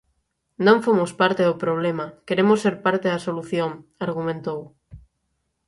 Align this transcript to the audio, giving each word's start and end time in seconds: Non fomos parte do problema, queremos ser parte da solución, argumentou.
Non 0.65 0.77
fomos 0.85 1.11
parte 1.21 1.41
do 1.45 1.59
problema, 1.63 2.05
queremos 2.27 2.57
ser 2.63 2.75
parte 2.85 3.07
da 3.09 3.23
solución, 3.27 3.71
argumentou. 4.07 4.59